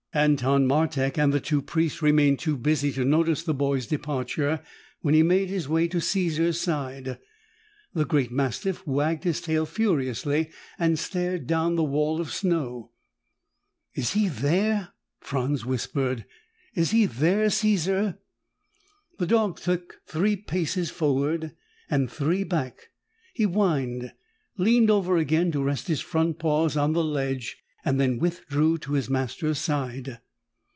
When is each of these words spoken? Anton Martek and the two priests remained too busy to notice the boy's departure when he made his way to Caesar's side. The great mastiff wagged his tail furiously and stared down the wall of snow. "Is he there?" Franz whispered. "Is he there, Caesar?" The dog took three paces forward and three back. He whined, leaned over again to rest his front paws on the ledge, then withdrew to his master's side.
Anton 0.13 0.67
Martek 0.67 1.17
and 1.17 1.31
the 1.31 1.39
two 1.39 1.61
priests 1.61 2.01
remained 2.01 2.37
too 2.39 2.57
busy 2.57 2.91
to 2.91 3.05
notice 3.05 3.43
the 3.43 3.53
boy's 3.53 3.87
departure 3.87 4.61
when 4.99 5.13
he 5.13 5.23
made 5.23 5.47
his 5.47 5.69
way 5.69 5.87
to 5.87 6.01
Caesar's 6.01 6.59
side. 6.59 7.17
The 7.93 8.03
great 8.03 8.29
mastiff 8.29 8.85
wagged 8.85 9.23
his 9.23 9.39
tail 9.39 9.65
furiously 9.65 10.51
and 10.77 10.99
stared 10.99 11.47
down 11.47 11.75
the 11.77 11.85
wall 11.85 12.19
of 12.19 12.33
snow. 12.33 12.91
"Is 13.93 14.11
he 14.11 14.27
there?" 14.27 14.89
Franz 15.21 15.65
whispered. 15.65 16.25
"Is 16.75 16.91
he 16.91 17.05
there, 17.05 17.49
Caesar?" 17.49 18.19
The 19.17 19.27
dog 19.27 19.61
took 19.61 20.01
three 20.07 20.35
paces 20.35 20.89
forward 20.89 21.53
and 21.89 22.11
three 22.11 22.43
back. 22.43 22.89
He 23.33 23.45
whined, 23.45 24.11
leaned 24.57 24.91
over 24.91 25.15
again 25.15 25.53
to 25.53 25.63
rest 25.63 25.87
his 25.87 26.01
front 26.01 26.37
paws 26.37 26.75
on 26.75 26.91
the 26.91 27.01
ledge, 27.05 27.59
then 27.83 28.19
withdrew 28.19 28.77
to 28.77 28.93
his 28.93 29.09
master's 29.09 29.57
side. 29.57 30.19